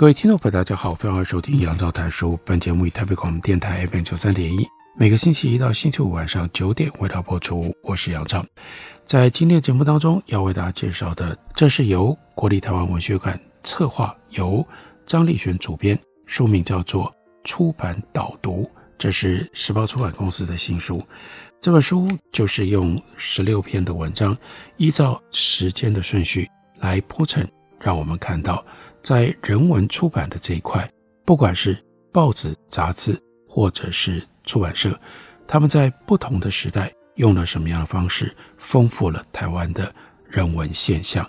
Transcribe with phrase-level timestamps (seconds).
[0.00, 2.40] 各位听众朋友，大家好，欢迎收听杨照谈书。
[2.42, 7.70] 本节目以台北广播电台 FM 九三点一，每个星期一到星期五晚上九点为大家播出。
[7.82, 8.42] 我是杨照，
[9.04, 14.66] 在今天的节目当中要为大家介绍的，这是由国立台湾文学馆策划，由
[15.04, 17.04] 张立璇主编，书名叫做
[17.44, 18.62] 《出版导读》，
[18.96, 21.04] 这是时报出版公司的新书。
[21.60, 24.34] 这本书就是用十六篇的文章，
[24.78, 27.46] 依照时间的顺序来铺陈，
[27.78, 28.64] 让我们看到。
[29.02, 30.88] 在人文出版的这一块，
[31.24, 31.76] 不管是
[32.12, 34.98] 报纸、杂志，或者是出版社，
[35.46, 39.92] 他们在不同的时代用了什么样的方式，丰富了台湾的
[40.28, 41.28] 人文现象。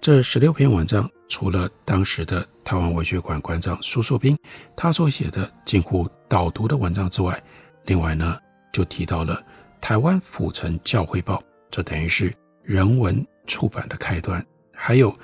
[0.00, 4.36] 这十六篇文章，除了当时的台湾文学馆馆长苏硕斌
[4.76, 7.42] 他所写的近乎导读的文章之外，
[7.84, 8.38] 另外呢，
[8.72, 9.42] 就提到了
[9.80, 15.16] 台湾府城教会报，这等于是人文出版的开端，还有。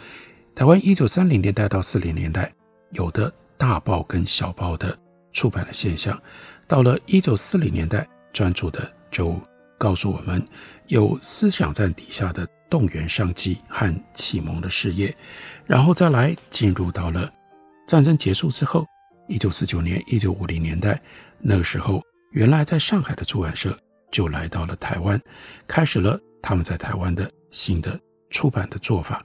[0.54, 2.52] 台湾一九三零年代到四零年代
[2.90, 4.96] 有的大报跟小报的
[5.32, 6.20] 出版的现象，
[6.68, 9.40] 到了一九四零年代，专注的就
[9.78, 10.44] 告诉我们
[10.88, 15.14] 有思想战底下的动员上进和启蒙的事业，
[15.64, 17.32] 然后再来进入到了
[17.88, 18.86] 战争结束之后，
[19.28, 21.00] 一九四九年、一九五零年代
[21.38, 23.76] 那个时候，原来在上海的出版社
[24.10, 25.18] 就来到了台湾，
[25.66, 27.98] 开始了他们在台湾的新的
[28.28, 29.24] 出版的做法。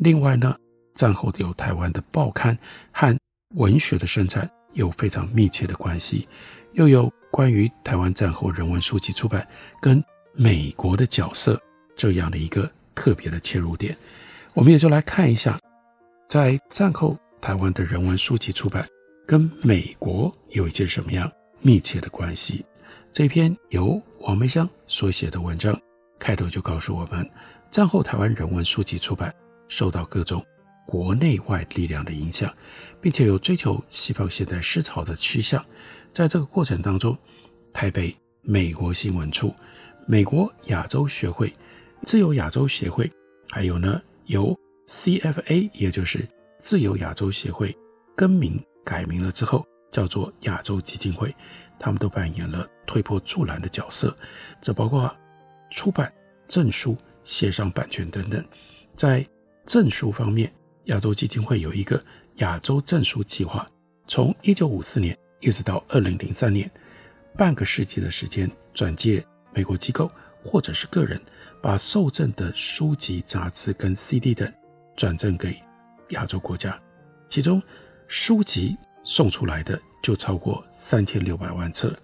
[0.00, 0.56] 另外呢，
[0.94, 2.58] 战后的有台湾的报刊
[2.90, 3.14] 和
[3.56, 6.26] 文学的生产有非常密切的关系，
[6.72, 9.46] 又有关于台湾战后人文书籍出版
[9.78, 10.02] 跟
[10.32, 11.60] 美国的角色
[11.94, 13.94] 这样的一个特别的切入点，
[14.54, 15.58] 我们也就来看一下，
[16.26, 18.88] 在战后台湾的人文书籍出版
[19.26, 22.64] 跟美国有一些什么样密切的关系。
[23.12, 25.78] 这篇由王梅香所写的文章
[26.18, 27.28] 开头就告诉我们，
[27.70, 29.30] 战后台湾人文书籍出版。
[29.70, 30.44] 受到各种
[30.86, 32.52] 国内外力量的影响，
[33.00, 35.64] 并且有追求西方现代思潮的趋向。
[36.12, 37.16] 在这个过程当中，
[37.72, 39.54] 台北美国新闻处、
[40.06, 41.54] 美国亚洲学会、
[42.02, 43.10] 自由亚洲协会，
[43.48, 44.58] 还有呢由
[44.88, 46.26] CFA，也就是
[46.58, 47.74] 自由亚洲协会
[48.16, 51.32] 更名改名了之后，叫做亚洲基金会，
[51.78, 54.16] 他们都扮演了推波助澜的角色。
[54.60, 55.16] 这包括
[55.70, 56.12] 出版、
[56.48, 58.44] 证书、协商版权等等，
[58.96, 59.24] 在
[59.66, 60.52] 证书方面，
[60.84, 62.02] 亚洲基金会有一个
[62.36, 63.68] 亚洲证书计划，
[64.06, 66.70] 从一九五四年一直到二零零三年，
[67.36, 70.10] 半个世纪的时间，转介美国机构
[70.44, 71.20] 或者是个人，
[71.62, 74.52] 把受赠的书籍、杂志跟 CD 等
[74.96, 75.56] 转赠给
[76.10, 76.80] 亚洲国家，
[77.28, 77.62] 其中
[78.08, 81.96] 书籍送出来的就超过三千六百万册。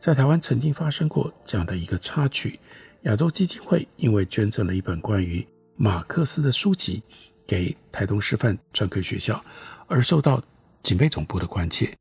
[0.00, 2.58] 在台湾曾经发生过这样的一个插曲，
[3.02, 5.46] 亚洲基金会因为捐赠了一本关于
[5.84, 7.02] 马克思的书籍
[7.44, 9.44] 给台东师范专科学校，
[9.88, 10.40] 而受到
[10.80, 11.92] 警备总部的关切。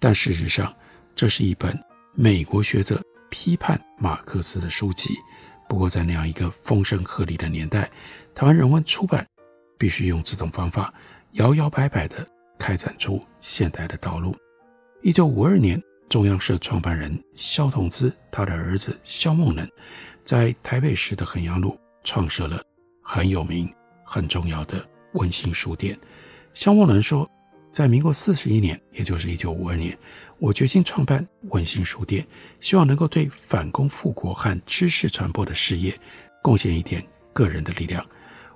[0.00, 0.74] 但事实上，
[1.14, 1.78] 这是一本
[2.14, 5.10] 美国学者批判马克思的书籍。
[5.68, 7.90] 不过，在那样一个风声鹤唳的年代，
[8.34, 9.26] 台湾人文出版
[9.76, 10.90] 必须用这种方法，
[11.32, 12.26] 摇摇摆摆地
[12.58, 14.34] 开展出现代的道路。
[15.02, 15.78] 一九五二年，
[16.08, 19.70] 中央社创办人萧同资，他的儿子萧梦能，
[20.24, 22.62] 在台北市的衡阳路创设了。
[23.10, 23.66] 很有名、
[24.04, 25.98] 很重要的文心书店。
[26.52, 27.26] 萧梦伦说，
[27.72, 29.98] 在民国四十一年，也就是一九五二年，
[30.38, 32.26] 我决心创办文心书店，
[32.60, 35.98] 希望能够对反攻复国和知识传播的事业
[36.42, 37.02] 贡献一点
[37.32, 38.04] 个人的力量。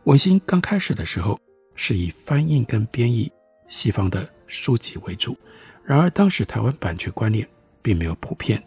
[0.04, 1.40] 文心刚开始的时候
[1.75, 3.32] 是以翻印跟编译
[3.66, 5.34] 西方的书籍为主，
[5.82, 7.48] 然而当时台湾版权观念
[7.81, 8.62] 并没有普遍，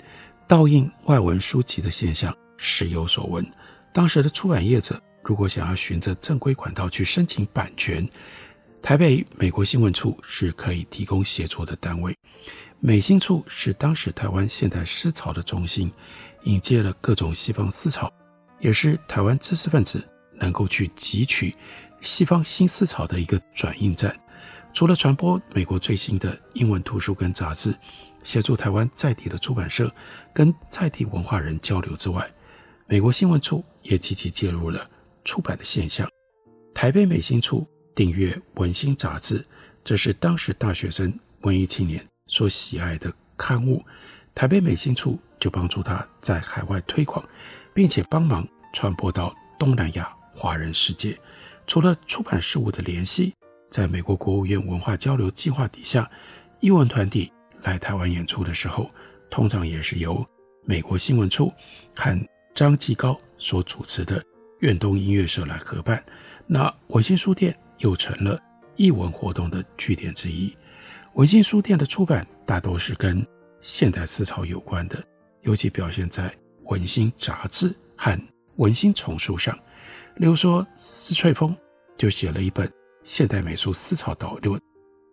[0.47, 3.45] 盗印外文书籍的现象时有所闻。
[3.93, 4.99] 当时的出版业者。
[5.25, 8.07] 如果想要循着正规管道去申请版权，
[8.79, 12.15] 台北美国新闻处是可以提供协助的单位。
[12.79, 15.91] 美新处是当时台湾现代思潮的中心，
[16.43, 18.13] 引介了各种西方思潮，
[18.59, 21.55] 也是台湾知识分子能够去汲取
[22.01, 24.15] 西方新思潮的一个转运站。
[24.75, 27.75] 除了传播美国最新的英文图书跟杂志，
[28.21, 29.91] 协助台湾在地的出版社
[30.31, 32.29] 跟在地文化人交流之外，
[32.85, 34.85] 美国新闻处也积极介入了。
[35.25, 36.07] 出版的现象，
[36.73, 39.45] 台北美心处订阅《文心》杂志，
[39.83, 43.83] 这是当时大学生、文艺青年所喜爱的刊物。
[44.33, 47.27] 台北美心处就帮助他在海外推广，
[47.73, 51.17] 并且帮忙传播到东南亚华人世界。
[51.65, 53.33] 除了出版事务的联系，
[53.71, 56.09] 在美国国务院文化交流计划底下，
[56.59, 57.31] 艺文团体
[57.63, 58.91] 来台湾演出的时候，
[59.29, 60.23] 通常也是由
[60.65, 61.51] 美国新闻处
[61.95, 64.23] 和张继高所主持的
[64.59, 66.03] 远东音乐社来合办。
[66.47, 68.39] 那文心书店又成了
[68.75, 70.55] 艺文活动的据点之一。
[71.13, 73.25] 文心书店的出版大多是跟
[73.59, 75.03] 现代思潮有关的，
[75.41, 76.29] 尤其表现在
[76.65, 78.11] 《文心》杂志和
[78.57, 79.57] 《文心丛书》上。
[80.17, 81.55] 例如说，施翠峰
[81.97, 82.67] 就写了一本
[83.03, 84.59] 《现代美术思潮导论》，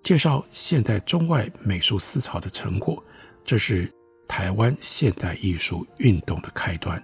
[0.02, 3.02] 介绍现代中外美术思潮的成果，
[3.44, 3.92] 这是
[4.28, 7.02] 台湾现代艺术运动的开端。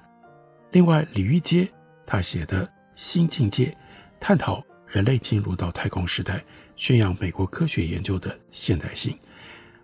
[0.72, 1.68] 另外，李玉阶
[2.08, 3.66] 他写的《新境界》，
[4.18, 6.42] 探讨人类进入到太空时代，
[6.74, 9.14] 宣扬美国科学研究的现代性，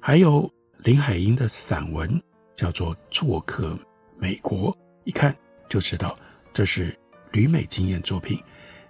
[0.00, 0.50] 还有。
[0.78, 2.22] 林海音的散文
[2.54, 3.78] 叫做《做客
[4.18, 4.70] 美国》，
[5.04, 5.34] 一看
[5.66, 6.14] 就知道
[6.52, 6.94] 这是
[7.32, 8.38] 旅美经验作品。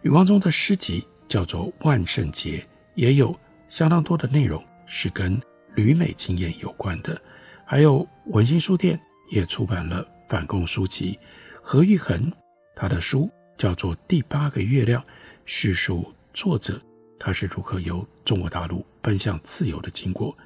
[0.03, 2.59] 余光中的诗集叫做《万圣节》，
[2.97, 3.39] 也有
[3.69, 5.41] 相当多的内容是跟
[5.77, 7.21] 旅美经验有关的。
[7.65, 9.01] 还有文心书店
[9.31, 11.17] 也出版了反共书籍，
[11.63, 12.33] 何玉衡
[12.75, 15.01] 他的书叫做《第八个月亮》，
[15.45, 16.81] 叙述作者
[17.19, 20.37] 他是如何由中国大陆奔向自由的经过。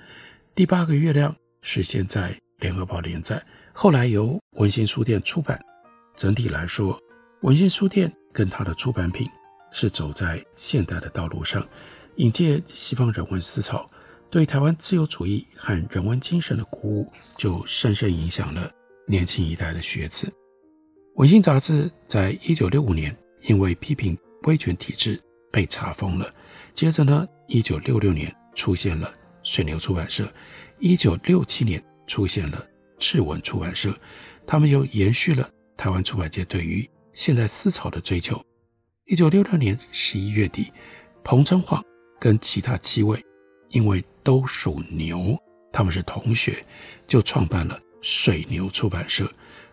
[0.54, 3.42] 第八个月亮是现在联合报连载，
[3.72, 5.58] 后来由文心书店出版。
[6.16, 7.00] 整体来说，
[7.42, 9.26] 文心书店跟他的出版品
[9.70, 11.66] 是走在现代的道路上，
[12.16, 13.88] 引介西方人文思潮，
[14.28, 18.70] 对台湾自由主义和人文精神的鼓舞，就深深影响了
[19.06, 20.32] 年轻一代的学子。
[21.18, 25.20] 文心杂志在一九六五年因为批评威权体制
[25.50, 26.32] 被查封了，
[26.72, 29.12] 接着呢，一九六六年出现了。
[29.42, 30.32] 水牛出版社，
[30.78, 32.64] 一九六七年出现了
[33.00, 33.92] 志文出版社，
[34.46, 38.40] 他们又延续了台湾出版界对于现代思潮的追求。
[39.06, 40.70] 一九六六年十一月底，
[41.24, 41.84] 彭春晃
[42.20, 43.20] 跟其他七位，
[43.70, 45.36] 因为都属牛，
[45.72, 46.64] 他们是同学，
[47.08, 49.28] 就创办了水牛出版社。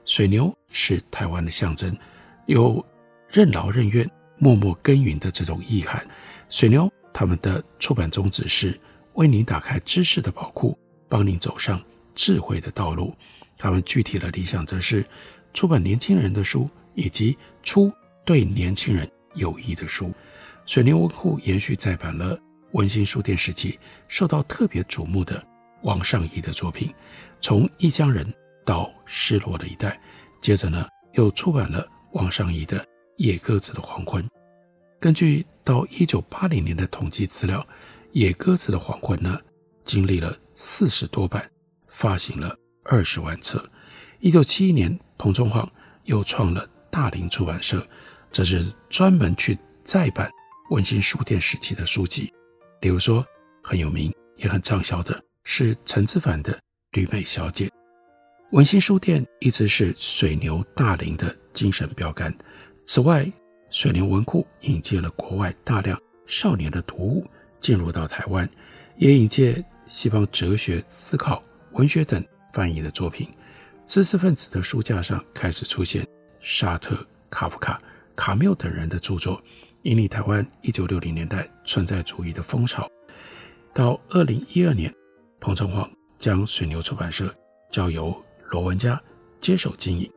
[0.05, 1.95] 水牛是台湾的象征，
[2.45, 2.85] 有
[3.27, 6.05] 任劳任怨、默默耕耘的这种意涵。
[6.49, 8.79] 水牛他们的出版宗旨是。
[9.15, 11.81] 为您打开知识的宝库，帮您走上
[12.13, 13.15] 智慧的道路。
[13.57, 15.05] 他们具体的理想则是
[15.53, 17.89] 出版年轻人的书，以及出
[18.25, 20.11] 对年轻人有益的书。
[20.65, 22.37] 水牛文库延续再版了
[22.73, 23.79] 文心书店时期
[24.09, 25.41] 受到特别瞩目的
[25.83, 26.93] 王尚仪的作品，
[27.39, 28.27] 从异乡人
[28.65, 29.97] 到失落的一代。
[30.41, 32.79] 接着呢，又出版了王上仪的
[33.17, 34.23] 《野鸽子的黄昏》。
[34.99, 37.65] 根据到一九八零年的统计资料。
[38.11, 39.37] 野鸽子的黄昏呢，
[39.83, 41.51] 经历了四十多版，
[41.89, 43.69] 发行了二十万册。
[44.19, 45.69] 一九七一年，彭中晃
[46.05, 47.85] 又创了大林出版社，
[48.31, 50.31] 这是专门去再版
[50.69, 52.31] 文心书店时期的书籍。
[52.79, 53.21] 比如说，
[53.61, 56.53] 很有名也很畅销的是陈之藩的
[56.91, 57.65] 《旅美小姐》。
[58.55, 62.33] 文心书店一直是水牛大林的精神标杆。
[62.85, 63.29] 此外，
[63.69, 67.27] 水牛文库引进了国外大量少年的读物。
[67.59, 68.49] 进入到台湾，
[68.95, 71.43] 也引进西方哲学思考、
[71.73, 73.27] 文学等翻译的作品。
[73.85, 76.07] 知识分子的书架上开始出现
[76.39, 77.81] 沙特、卡夫卡、
[78.15, 79.43] 卡缪等人的著作，
[79.81, 82.89] 引领台湾一九六零年代存在主义的风潮。
[83.73, 84.93] 到二零一二年，
[85.41, 87.35] 彭春晃将水牛出版社
[87.69, 88.15] 交由
[88.49, 89.01] 罗文嘉
[89.41, 90.11] 接手经营。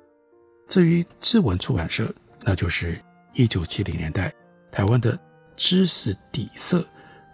[0.66, 3.00] 至于志文出版社，那就是
[3.32, 4.32] 一九七零年代
[4.70, 5.18] 台湾的
[5.56, 6.86] 知识底色。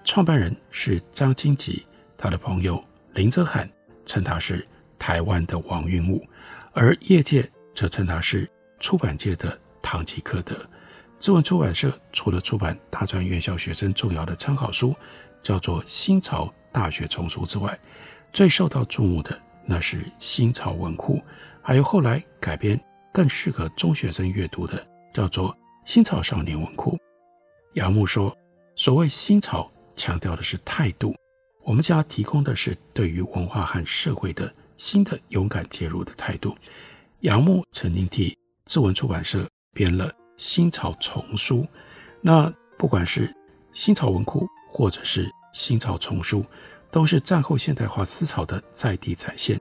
[0.05, 1.87] 创办人是张清吉，
[2.17, 2.83] 他的朋友
[3.15, 3.69] 林则罕
[4.05, 4.67] 称他是
[4.99, 6.23] 台湾的王云武，
[6.73, 8.49] 而业界则称他是
[8.79, 10.55] 出版界的唐吉诃德。
[11.19, 14.95] 志文出版社除了出版大专院校学生重要的参考书，
[15.43, 17.79] 叫做《新潮大学丛书》之外，
[18.31, 21.21] 最受到注目的那是新潮文库，
[21.63, 22.79] 还有后来改编
[23.13, 26.99] 更适合中学生阅读的，叫做新潮少年文库。
[27.75, 28.37] 杨牧说
[28.77, 31.15] ：“所谓新潮。”强调的是态度，
[31.63, 36.53] 我们家提供的是对于文化和社会的新的勇敢介入的态度。
[37.21, 41.59] 杨牧曾经替志文出版社编了《新潮丛书》，
[42.21, 43.33] 那不管是
[43.71, 46.45] 新潮文库或者是新潮丛书，
[46.95, 49.61] 都是战后现代化思潮的在地展现。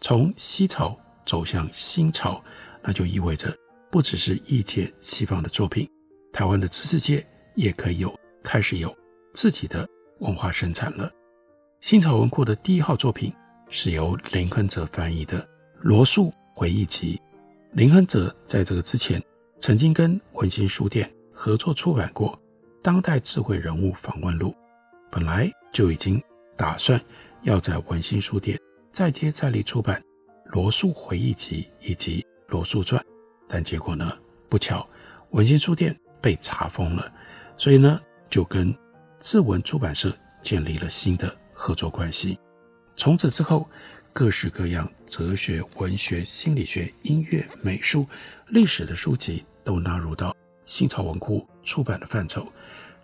[0.00, 2.40] 从西潮走向新潮，
[2.84, 3.52] 那就意味着
[3.90, 5.90] 不只是译介西方的作品，
[6.32, 8.96] 台湾的知识界也可以有开始有
[9.34, 9.84] 自己的
[10.20, 11.10] 文化生产了。
[11.80, 13.34] 新潮文库的第一号作品
[13.68, 15.42] 是由林亨哲翻译的
[15.80, 17.16] 《罗素回忆集》。
[17.72, 19.20] 林亨哲在这个之前
[19.60, 22.30] 曾经跟文心书店合作出版过
[22.84, 24.50] 《当代智慧人物访问录》，
[25.10, 26.22] 本来就已经
[26.58, 27.00] 打算
[27.42, 28.58] 要在文心书店
[28.92, 30.02] 再接再厉出版
[30.52, 33.00] 《罗素回忆集》以及《罗素传》，
[33.48, 34.12] 但结果呢，
[34.48, 34.86] 不巧
[35.30, 37.12] 文心书店被查封了，
[37.56, 38.76] 所以呢，就跟
[39.20, 40.12] 智文出版社
[40.42, 42.36] 建立了新的合作关系。
[42.96, 43.68] 从此之后，
[44.12, 48.04] 各式各样哲学、文学、心理学、音乐、美术、
[48.48, 50.34] 历史的书籍都纳入到
[50.66, 52.44] 新潮文库出版的范畴，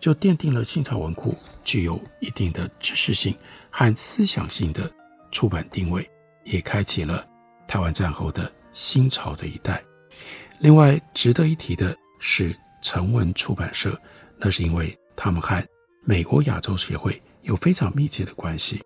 [0.04, 1.34] 就奠定了新潮文库
[1.64, 3.34] 具有一定的知识性
[3.70, 4.92] 和思想性的
[5.32, 6.06] 出版定位，
[6.44, 7.26] 也开启了
[7.66, 9.82] 台湾战后的新潮的一代。
[10.58, 13.98] 另外值得一提的是，成文出版社，
[14.36, 15.66] 那是因为他们和
[16.04, 18.82] 美国亚洲协会有非常密切的关系。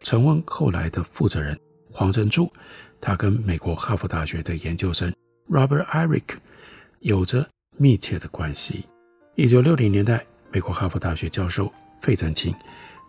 [0.00, 1.56] 成文后来的负责人。
[1.92, 2.52] 黄珍珠，
[3.00, 5.14] 他跟美国哈佛大学的研究生
[5.48, 6.24] Robert Eric
[6.98, 8.84] 有着密切的关系。
[9.36, 12.54] 一九六零年代，美国哈佛大学教授费正清，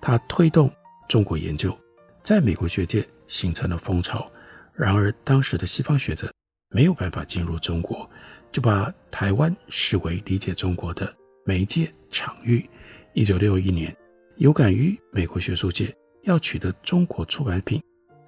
[0.01, 0.71] 他推动
[1.07, 1.77] 中国研究，
[2.23, 4.29] 在美国学界形成了风潮。
[4.73, 6.31] 然而，当时的西方学者
[6.69, 8.09] 没有办法进入中国，
[8.51, 11.11] 就把台湾视为理解中国的
[11.45, 12.67] 媒介场域。
[13.13, 13.95] 一九六一年，
[14.35, 17.81] 有感于美国学术界要取得中国出版品。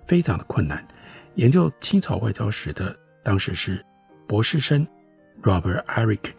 [0.07, 0.83] 非常的困难。
[1.35, 3.85] 研究清朝外交史的当时是
[4.27, 4.87] 博士生
[5.43, 6.31] Robert Eric，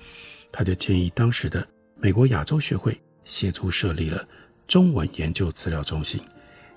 [0.51, 1.65] 他就建议当时的
[2.03, 4.27] 美国亚洲学会协助设立了
[4.67, 6.19] 中文研究资料中心。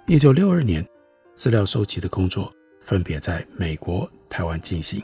[0.06, 0.86] 一九六二年，
[1.34, 5.02] 资料收集的工作分别在美国、台湾进行。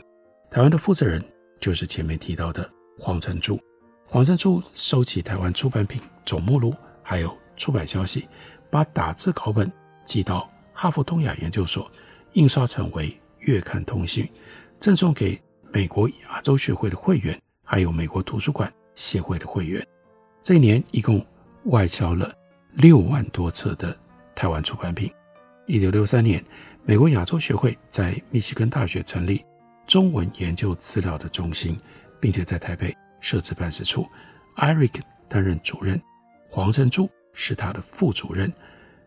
[0.50, 1.24] 台湾的负责人
[1.58, 3.58] 就是前面提到的黄承柱。
[4.04, 8.28] 黄承柱收集台湾出版品总目录，还有出版消息，
[8.70, 9.72] 把打字稿本
[10.04, 10.50] 寄到。
[10.74, 11.90] 哈佛东亚研究所
[12.32, 14.30] 印刷成为月刊通讯，
[14.78, 15.40] 赠送给
[15.72, 19.86] 美国亚洲学会的会员，还有美国图书馆协会的会员。
[20.42, 21.24] 这一年一共
[21.64, 22.32] 外销了
[22.72, 23.96] 六万多册的
[24.34, 25.12] 台湾出版品。
[25.66, 26.42] 一九六三年，
[26.84, 29.44] 美国亚洲学会在密西根大学成立
[29.86, 31.78] 中文研究资料的中心，
[32.18, 34.06] 并且在台北设置办事处。
[34.56, 36.00] Eric 担任主任，
[36.48, 38.52] 黄承柱是他的副主任。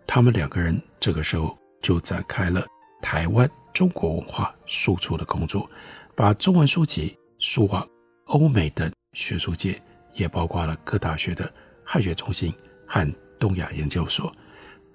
[0.06, 1.58] 他们两个人这个时候。
[1.84, 2.66] 就展开了
[3.02, 5.70] 台湾中国文化输出的工作，
[6.16, 7.86] 把中文书籍输往
[8.28, 11.52] 欧美等学术界，也包括了各大学的
[11.84, 12.54] 汉学中心
[12.88, 14.32] 和东亚研究所。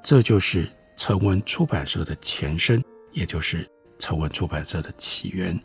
[0.03, 2.83] 这就是成文出版社的前身，
[3.13, 5.59] 也就是成文出版社的起源。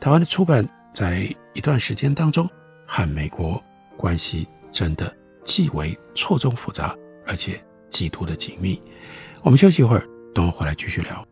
[0.00, 2.48] 台湾的出版在一段时间当中
[2.86, 3.62] 和美国
[3.96, 8.80] 关系真的极为错综复杂，而且极度的紧密。
[9.42, 10.08] 我们休息一会儿。
[10.34, 11.31] 等我回来继续聊。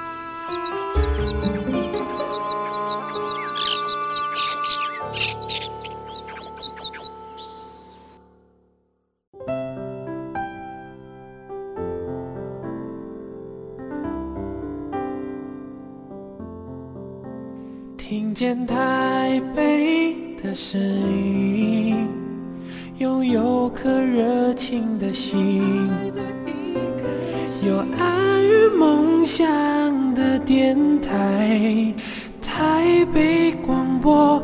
[31.01, 31.93] 台，
[32.41, 34.41] 台北广播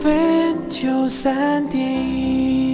[0.00, 2.69] FM 九三点一。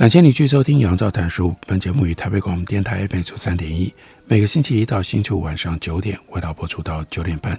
[0.00, 1.48] 感谢你继续收听《杨照谈书》。
[1.66, 7.52] 本节目于台北广播电台 FM 九三点一，每个星期一到星期五晚上九点，为大家播出到九点半。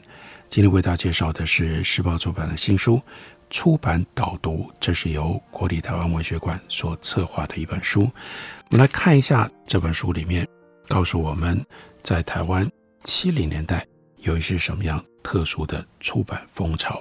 [0.49, 2.95] 今天为大家介绍的是时报出版的新书
[3.51, 8.09] 《出版导读》，这是由国立台湾文学馆所策划的一本书。
[8.71, 10.43] 我们来看一下这本书里面
[10.87, 11.63] 告诉我们，
[12.01, 12.67] 在台湾
[13.03, 13.85] 七零年代
[14.17, 16.99] 有一些什么样特殊的出版风潮。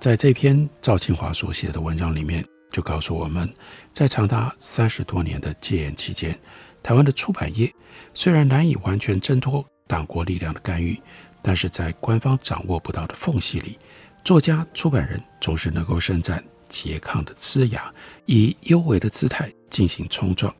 [0.00, 3.52] 在这篇赵庆华所写的文章里面，就告诉我们，
[3.92, 6.38] 在长达三十多年的戒严期间，
[6.82, 7.72] 台湾的出版业
[8.14, 11.00] 虽然难以完全挣脱党国力量的干预，
[11.42, 13.78] 但是在官方掌握不到的缝隙里，
[14.24, 17.92] 作家、出版人总是能够伸展拮抗的枝芽，
[18.26, 20.54] 以幽微的姿态进行冲撞。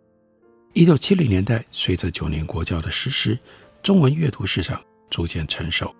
[0.72, 3.38] 一九七零年代，随着九年国教的实施，
[3.82, 5.94] 中文阅读市场逐渐成熟。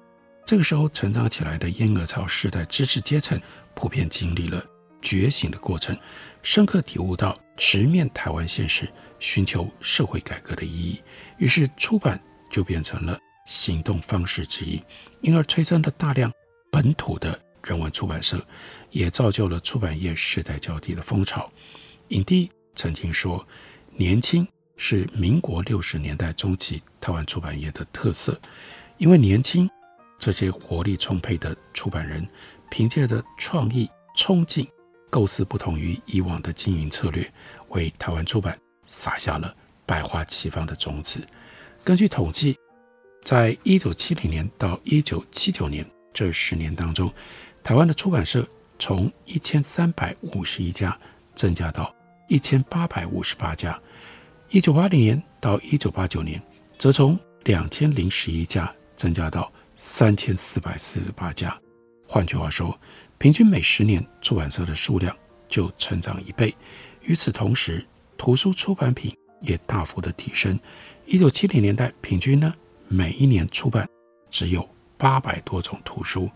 [0.46, 3.38] 这个时候，成长起来的婴儿潮世代知识阶层
[3.74, 4.64] 普遍经历了
[5.00, 5.96] 觉醒的过程，
[6.42, 8.88] 深刻体悟到直面台湾现实、
[9.18, 11.00] 寻求社会改革的意义。
[11.38, 14.82] 于是，出版就变成了行动方式之一，
[15.20, 16.32] 因而催生了大量
[16.70, 18.44] 本土的人文出版社，
[18.90, 21.50] 也造就了出版业世代交替的风潮。
[22.08, 23.46] 影帝曾经说
[23.96, 28.40] ：“年轻是民国六十年代中期台湾出版业的特色，
[28.96, 29.68] 因为年轻。”
[30.18, 32.26] 这些活力充沛的出版人，
[32.68, 34.66] 凭借着创意、冲劲，
[35.10, 37.30] 构思不同于以往的经营策略，
[37.68, 39.54] 为台湾出版撒下了
[39.86, 41.26] 百花齐放的种子。
[41.84, 42.56] 根据统计，
[43.22, 47.12] 在一九七零年到一九七九年这十年当中，
[47.62, 48.46] 台湾的出版社
[48.78, 50.98] 从一千三百五十一家
[51.34, 51.94] 增加到
[52.28, 53.72] 一千八百五十八家；
[54.50, 56.42] 一九八零年到一九八九年，
[56.78, 61.56] 则从两千零十一家增加到三千四百四十八家，
[62.06, 62.78] 换句话说，
[63.18, 65.14] 平均每十年出版社的数量
[65.48, 66.54] 就成长一倍。
[67.02, 67.84] 与此同时，
[68.16, 70.58] 图书出版品也大幅的提升。
[71.04, 72.54] 一九七零年代，平均呢
[72.86, 73.88] 每一年出版
[74.30, 76.30] 只有八百多种图书，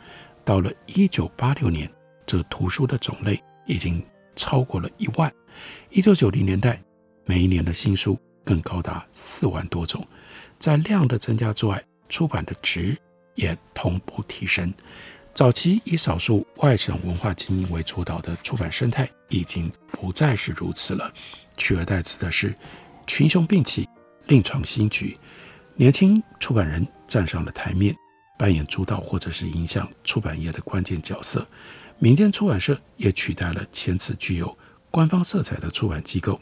[0.45, 1.91] 到了一九八六年，
[2.27, 4.05] 这图书的种类已经
[4.35, 5.33] 超过了一万。
[5.91, 6.83] 一九九零年代，
[7.25, 10.05] 每一年的新书更高达四万多种。
[10.59, 12.97] 在量的增加之外，出版的值
[13.35, 14.73] 也同步提升。
[15.35, 21.13] 早期以少数外省文化精英为主导的出版生态已经不再是如此了，
[21.57, 22.55] 取而代之的是
[23.07, 23.89] 群雄并起，
[24.27, 25.17] 另创新局。
[25.75, 27.97] 年轻出版人站上了台面，
[28.39, 31.47] 扮演主导或者是影响出版业的关键角色。
[31.99, 34.57] 民间出版社也取代了前次具有
[34.91, 36.39] 官方色彩的出版机构，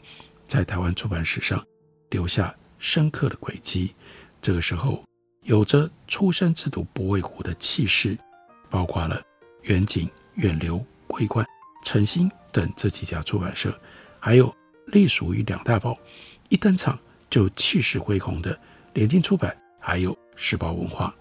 [0.47, 1.65] 在台湾出版史上
[2.09, 3.95] 留下深刻的轨迹。
[4.41, 5.01] 这个时候。
[5.45, 8.15] 有着“初生之犊不畏虎”的气势，
[8.71, 9.21] 包括了
[9.63, 11.45] 远景、远流、桂冠、
[11.83, 13.77] 晨星等这几家出版社，
[14.19, 14.51] 还有
[14.87, 15.95] 隶属于两大报，
[16.49, 16.97] 一登场
[17.29, 18.57] 就气势恢宏的
[18.93, 21.13] 联经出版，还有时报文化。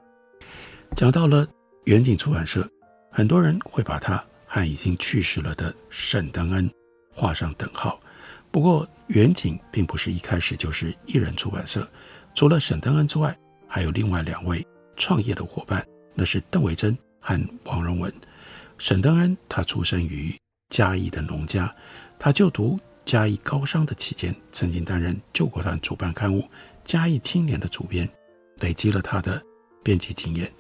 [0.97, 1.47] 讲到了
[1.85, 2.67] 远景出版社，
[3.11, 6.71] 很多人会把它和已经去世了的沈登恩
[7.13, 8.01] 画上等号。
[8.51, 11.87] 不过，远景并不是一开始就是一人出版社，
[12.35, 13.37] 除了沈登恩之外。
[13.73, 18.13] 还有另外两位创业的伙伴，那是邓维珍和王荣文。
[18.79, 20.35] 沈登恩他出生于
[20.71, 21.75] 嘉义的农家，
[22.19, 26.41] 他就读嘉义高商的期间，曾经担任救国团主办刊物
[26.85, 28.09] 《嘉义青年》的主编，
[28.61, 29.43] 累积了他的
[29.83, 30.51] 编辑经验。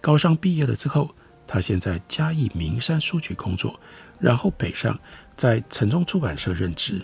[0.00, 1.14] 高商毕业了之后，
[1.46, 3.78] 他先在嘉义名山书局工作，
[4.18, 4.98] 然后北上
[5.36, 7.00] 在城中出版社任职，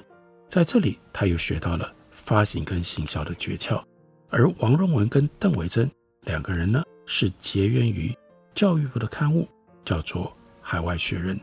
[0.48, 3.82] 在这里他又学到了发行跟行销的诀窍。
[4.28, 5.90] 而王荣文跟邓维珍
[6.22, 8.14] 两个人呢，是结缘于
[8.60, 9.48] 教育部的刊物，
[9.86, 10.26] 叫做
[10.60, 11.34] 《海外学人》。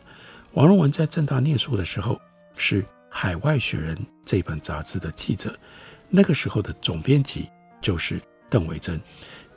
[0.53, 2.21] 王荣文在正大念书的时候，
[2.55, 5.57] 是《海外学人》这本杂志的记者，
[6.09, 7.49] 那个时候的总编辑
[7.81, 9.01] 就是邓维珍。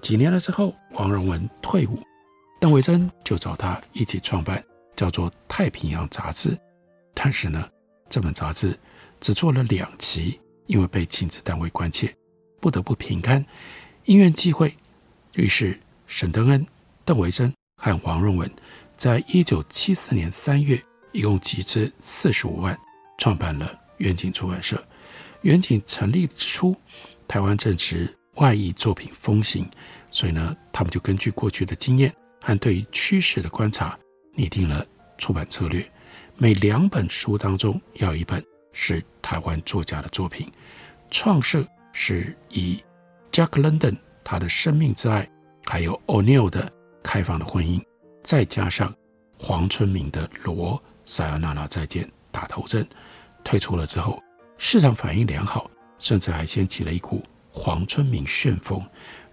[0.01, 2.03] 几年了之后，王荣文退伍，
[2.59, 4.65] 邓维珍就找他一起创办
[4.97, 6.59] 叫做《太平洋》杂志。
[7.13, 7.69] 但是呢，
[8.09, 8.75] 这本杂志
[9.21, 12.17] 只做了两期，因为被禁止单位关切。
[12.59, 13.45] 不得不停刊，
[14.07, 14.75] 因缘际会，
[15.35, 16.67] 于是沈登恩、
[17.11, 18.49] 邓维珍和王荣文
[18.97, 22.79] 在一九七四年三月，一共集资四十五万，
[23.19, 24.81] 创办了远景出版社。
[25.43, 26.73] 远景成立之初，
[27.27, 29.69] 台湾正值外译作品风行，
[30.13, 33.99] 所以呢，他们就根据过去的经验和对于趋势的观察，
[34.37, 34.87] 拟定了
[35.19, 35.85] 出版策略。
[36.37, 38.41] 每两本书当中要一本
[38.73, 40.49] 是台湾作家的作品，
[41.11, 41.67] 创设。
[41.93, 42.81] 是以
[43.33, 45.29] Jack London 他的生命之爱，
[45.67, 47.83] 还有 O'Neill 的开放的婚姻，
[48.23, 48.95] 再加上
[49.39, 52.87] 黄春明的罗《塞尔娜娜再见》打头阵，
[53.43, 54.23] 退出了之后，
[54.59, 58.85] 市场反应良好，甚至还掀起了一股黄春明旋风，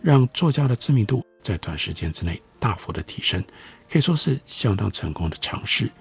[0.01, 3.43] 让作家的知名度在短时间之内大幅的提升，
[3.89, 5.91] 可以说是相当成功的尝试。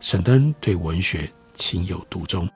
[0.00, 2.48] 沈登对文学情有独钟，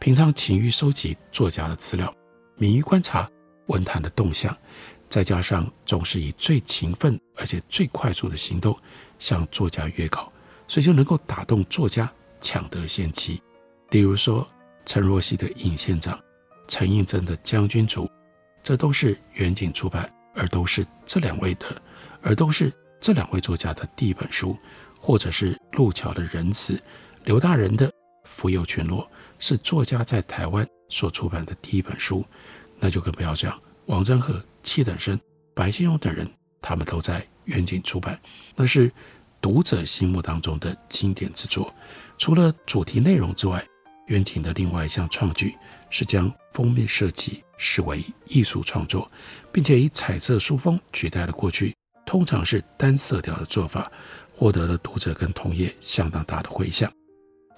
[0.00, 2.12] 平常勤于收集作家的资料，
[2.56, 3.30] 敏于观察
[3.66, 4.56] 文坛的动向，
[5.14, 8.76] 再加上总是以最勤奋而且最快速的行动
[9.20, 10.32] 向作家约稿，
[10.66, 13.40] 所以就能够打动作家，抢得先机。
[13.90, 14.44] 例如说，
[14.84, 16.18] 陈若曦的《尹县长》，
[16.66, 18.06] 陈映真的《将军族》，
[18.60, 21.80] 这都是远景出版，而都是这两位的，
[22.20, 24.58] 而都是这两位作家的第一本书，
[24.98, 26.74] 或者是路桥的《仁慈》，
[27.22, 27.88] 刘大人的
[28.24, 29.04] 《福有群落》，
[29.38, 32.24] 是作家在台湾所出版的第一本书，
[32.80, 35.16] 那就更不要讲王祯和、戚等生、
[35.54, 36.28] 白先勇等人，
[36.60, 38.18] 他们都在远景出版，
[38.56, 38.90] 那是
[39.40, 41.72] 读者心目当中的经典之作。
[42.18, 43.64] 除了主题内容之外，
[44.06, 45.54] 远景的另外一项创举
[45.90, 49.10] 是将封面设计视为艺术创作，
[49.52, 51.74] 并且以彩色书封取代了过去
[52.06, 53.90] 通常是单色调的做法，
[54.34, 56.90] 获得了读者跟同业相当大的回响。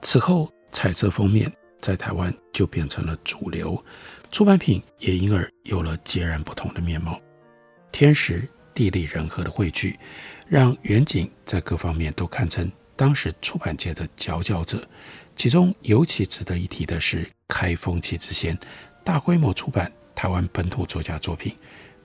[0.03, 3.83] 此后，彩色封面在台湾就变成了主流，
[4.37, 7.18] 出版品也因而有了截然不同的面貌。
[7.90, 9.99] 天时地利人和的汇聚，
[10.46, 14.87] 让远景在各方面都堪称当时出版界的佼佼者。
[15.37, 18.55] 其中尤其值得一提的是，开风气之先，
[19.03, 21.57] 大规模出版台湾本土作家作品，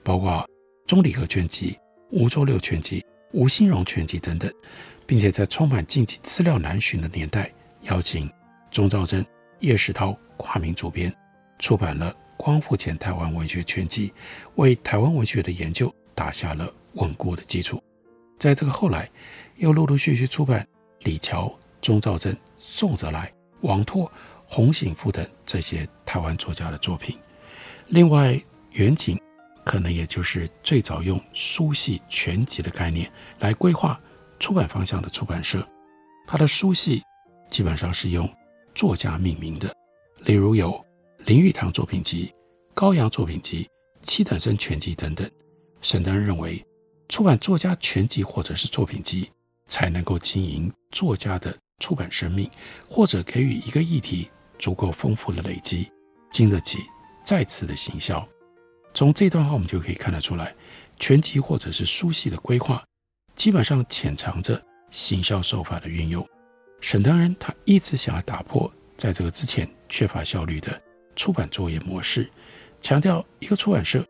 [0.02, 0.48] 包括
[0.86, 1.78] 钟理和全集、
[2.12, 4.50] 吴浊六全集、吴新荣全集等等，
[5.06, 8.26] 并且在充满禁忌资料难寻的年代，邀请
[8.70, 9.22] 钟肇政、
[9.58, 11.14] 叶石涛挂名主编，
[11.58, 12.10] 出版了
[12.42, 14.08] 《光复前台湾文学全集》，
[14.56, 17.80] 为台湾文学的研究打下了稳固的基础。
[18.36, 19.08] 在这个后来，
[19.54, 20.66] 又陆陆续续出版
[21.02, 22.36] 李乔、钟肇政。
[22.58, 24.10] 宋泽来、王拓、
[24.44, 27.16] 洪醒夫等这些台湾作家的作品。
[27.86, 28.40] 另外，
[28.72, 29.16] 远景
[29.64, 34.00] 可能也就是最早用书系全集的概念来规划
[34.40, 35.64] 出版方向的出版社。
[36.26, 37.04] 它的书系
[37.48, 38.28] 基本上是用
[38.74, 39.72] 作家命名的，
[40.24, 40.84] 例如有
[41.24, 42.32] 林语堂作品集、
[42.74, 43.68] 高阳作品集、
[44.02, 45.30] 七等生全集等等。
[45.80, 46.64] 沈登恩认为，
[47.08, 49.30] 出版作家全集或者是作品集，
[49.68, 51.56] 才能够经营作家的。
[51.78, 52.48] 出版生命，
[52.88, 55.90] 或者给予一个议题足够丰富的累积，
[56.30, 56.78] 经得起
[57.24, 58.24] 再次的行销。
[58.94, 60.54] 从这段话我们就可以看得出来，
[61.00, 62.84] 全集或者是书系的规划，
[63.34, 66.24] 基本上潜藏着行销手法的运用。
[66.80, 70.80] 沈登恩他一直想要打破在这个之前缺乏效率的
[71.16, 72.28] 出版作业模式，
[72.80, 74.04] 强调一个出版社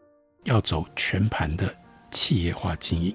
[0.44, 1.74] 要走全盘的
[2.10, 3.14] 企业化经营，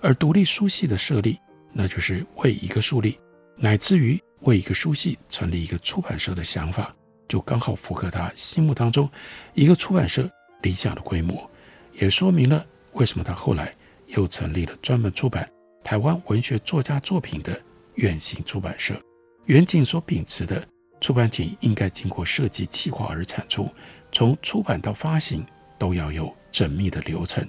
[0.00, 1.38] 而独立书系的设立，
[1.72, 3.18] 那就是为一个树立。
[3.58, 6.94] 乃至于为一个书系成立一个出版社的想法，
[7.26, 9.10] 就刚好符合他心目当中
[9.54, 10.30] 一个出版社
[10.62, 11.50] 理想的规模，
[11.92, 13.74] 也说明了为什么他后来
[14.08, 15.50] 又成立了专门出版
[15.82, 17.58] 台湾文学作家作品的
[17.94, 18.94] 远行出版社。
[19.46, 20.66] 远景所秉持的
[21.06, 23.70] 出版品应该经过设计、企划而产出，
[24.10, 25.46] 从出版到发行
[25.78, 27.46] 都要有缜密的流程，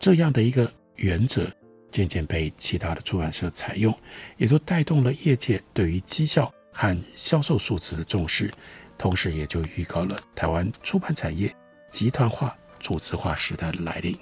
[0.00, 1.48] 这样的一个原则。
[1.92, 3.96] 渐渐被其他的出版社采用，
[4.36, 8.50] 也就带动了业界对于绩效和销售数字的重视，
[8.98, 11.54] 同时也就预告了台湾出版产业
[11.88, 14.18] 集团化、组织化时代的来临。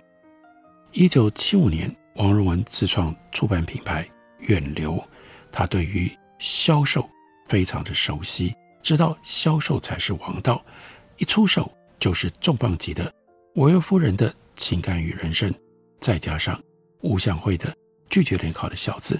[0.92, 4.06] 一九七五年，王荣文自创出版品牌
[4.40, 5.02] 远流，
[5.50, 7.08] 他对于销售
[7.50, 10.64] 非常的熟悉，知道销售才是王道，
[11.16, 13.10] 一出手就是重磅级的
[13.56, 15.50] 《我又夫人的情感与人生》，
[16.00, 16.62] 再加上。
[17.00, 17.74] 吴祥辉的
[18.08, 19.18] 拒绝联考的小子，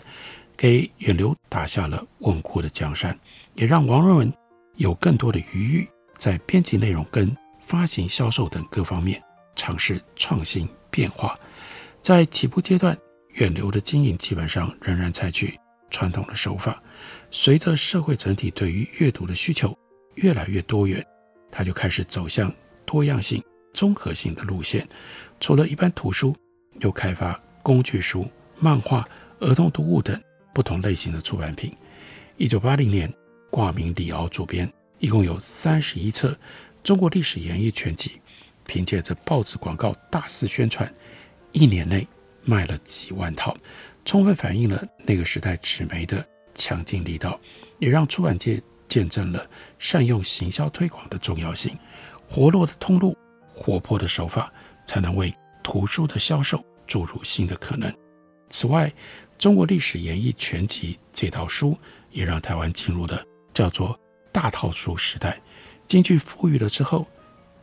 [0.57, 3.19] 给远流打下了稳固的江山，
[3.55, 4.33] 也让王荣文
[4.77, 9.21] 有更多的余裕，在编辑内容跟发行销售等各方面
[9.57, 11.35] 尝试创新变化。
[12.01, 12.97] 在起步阶段，
[13.31, 15.59] 远流的经营基本上仍然采取
[15.91, 16.83] 传统的手法。
[17.31, 19.77] 随着社会整体对于阅读的需求
[20.15, 21.05] 越来越多元，
[21.51, 22.53] 他就开始走向
[22.87, 23.43] 多样性、
[23.75, 24.89] 综合性的路线。
[25.41, 26.37] 除了一般图书，
[26.81, 27.39] 又开发。
[27.63, 28.27] 工具书、
[28.59, 29.07] 漫画、
[29.39, 30.19] 儿童读物等
[30.55, 31.71] 不同类型的出版品。
[32.39, 33.13] 一九八零年，
[33.51, 36.31] 挂名李敖主编，一共有三十一册
[36.83, 38.11] 《中国历史演义全集》，
[38.65, 40.91] 凭借着报纸广告大肆宣传，
[41.53, 42.09] 一年内
[42.45, 43.55] 卖了几万套，
[44.05, 47.39] 充分反映了那个时代纸媒的强劲力道，
[47.79, 49.47] 也让出版界见证了
[49.79, 51.77] 善用行销推广的重要性。
[52.29, 53.17] 活络的通路、
[53.53, 54.53] 活泼的手法，
[54.87, 56.65] 才能为图书的销售。
[56.91, 57.95] 注入新的可能。
[58.49, 58.89] 此外，
[59.39, 61.79] 《中国历史演义全集》这套书
[62.11, 63.97] 也让台湾进入了叫做
[64.33, 65.41] “大套书时代”，
[65.87, 67.07] 经济富裕了之后，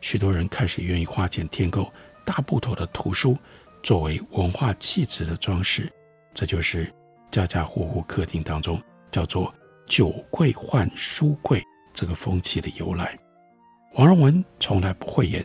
[0.00, 1.92] 许多人开始愿意花钱添购
[2.24, 3.36] 大部头的图书，
[3.82, 5.92] 作为文化气质的装饰。
[6.38, 6.88] 这就是
[7.32, 9.52] 家家户户客厅当中叫做
[9.88, 11.60] “酒柜换书柜”
[11.92, 13.18] 这个风气的由来。
[13.94, 15.44] 王荣文从来不讳言，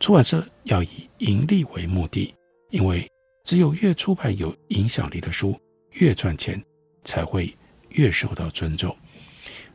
[0.00, 2.34] 出版社要以盈利为目的，
[2.70, 3.06] 因为
[3.44, 5.54] 只有越出版有影响力的书，
[5.90, 6.58] 越赚钱，
[7.04, 7.54] 才会
[7.90, 8.96] 越受到尊重。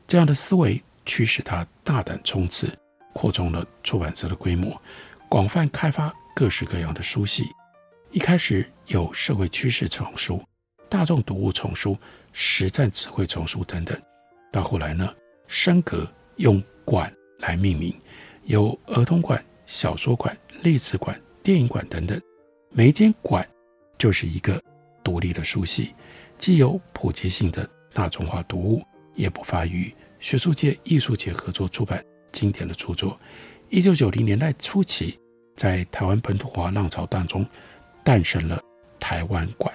[0.07, 2.75] 这样的思维驱使他大胆冲刺，
[3.13, 4.75] 扩充了出版社的规模，
[5.29, 7.43] 广泛开发各式各样的书系。
[8.11, 10.41] 一开始有社会趋势丛书、
[10.87, 11.97] 大众读物丛书、
[12.31, 13.99] 实战词汇丛书等等，
[14.49, 15.13] 到后来呢，
[15.45, 17.93] 升格用馆来命名，
[18.43, 22.19] 有儿童馆、小说馆、历史馆、电影馆等等，
[22.69, 23.45] 每一间馆
[23.97, 24.61] 就是一个
[25.03, 25.93] 独立的书系，
[26.37, 28.81] 既有普及性的大众化读物，
[29.15, 33.19] 也不乏与学术界、艺术界合作出版经典的著作。
[33.69, 35.19] 一九九零年代初期，
[35.57, 37.45] 在台湾本土化浪潮当中，
[38.07, 38.57] 诞生了
[39.01, 39.69] 台湾馆，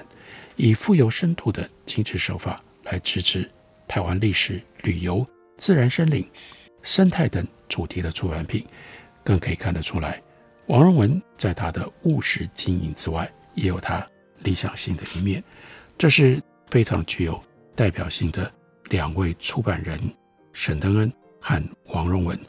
[0.56, 3.46] 以富有深度的精致手法来支持
[3.86, 5.26] 台湾历史、旅游、
[5.58, 6.26] 自然、森林、
[6.80, 8.66] 生态等主题的出版品，
[9.22, 10.18] 更可以看得出来，
[10.68, 14.06] 王荣文在他的务实经营之外，也有他
[14.38, 15.44] 理想性的一面。
[15.98, 17.38] 这是非常具有
[17.76, 18.50] 代表性的
[18.84, 20.00] 两位出版人，
[20.54, 22.40] 沈登恩和王荣文，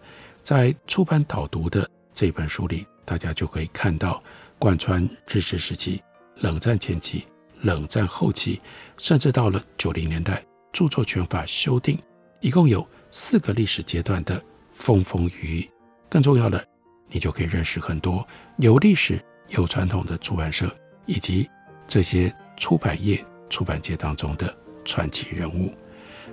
[0.43, 4.24] 在出版导读的这本书里，大家就可以看到。
[4.63, 6.02] 贯穿日治时期、
[6.38, 7.28] 冷战前期、
[7.63, 8.62] 冷战后期，
[8.95, 12.02] 甚至到了九零年代，著作权法修订，
[12.39, 14.41] 一共有四个历史阶段的
[14.73, 15.69] 风风雨雨。
[16.10, 16.65] 更重要的，
[17.10, 20.73] 你就可以认识很多有历史、有传统的出版社，
[21.08, 21.45] 以及
[21.86, 25.73] 这些出版业、出版界当中的传奇人物。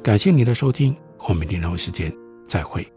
[0.04, 2.16] 感谢您的收听，我们明天同一时间
[2.46, 2.88] 再会。